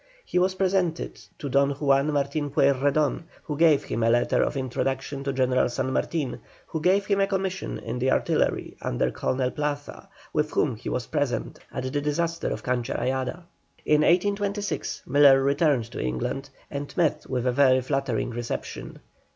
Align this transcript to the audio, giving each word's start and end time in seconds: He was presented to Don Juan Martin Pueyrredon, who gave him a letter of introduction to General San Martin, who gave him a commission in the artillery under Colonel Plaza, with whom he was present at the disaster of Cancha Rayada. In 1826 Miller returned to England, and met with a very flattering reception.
He 0.25 0.39
was 0.39 0.55
presented 0.55 1.21
to 1.37 1.47
Don 1.47 1.69
Juan 1.73 2.11
Martin 2.11 2.49
Pueyrredon, 2.49 3.25
who 3.43 3.55
gave 3.55 3.83
him 3.83 4.01
a 4.01 4.09
letter 4.09 4.41
of 4.41 4.57
introduction 4.57 5.23
to 5.23 5.31
General 5.31 5.69
San 5.69 5.93
Martin, 5.93 6.39
who 6.65 6.81
gave 6.81 7.05
him 7.05 7.19
a 7.21 7.27
commission 7.27 7.77
in 7.77 7.99
the 7.99 8.09
artillery 8.09 8.75
under 8.81 9.11
Colonel 9.11 9.51
Plaza, 9.51 10.09
with 10.33 10.49
whom 10.49 10.75
he 10.75 10.89
was 10.89 11.05
present 11.05 11.59
at 11.71 11.93
the 11.93 12.01
disaster 12.01 12.47
of 12.49 12.63
Cancha 12.63 12.95
Rayada. 12.99 13.43
In 13.85 14.01
1826 14.01 15.03
Miller 15.05 15.39
returned 15.43 15.85
to 15.91 16.01
England, 16.01 16.49
and 16.71 16.97
met 16.97 17.27
with 17.29 17.45
a 17.45 17.51
very 17.51 17.81
flattering 17.81 18.31
reception. 18.31 19.01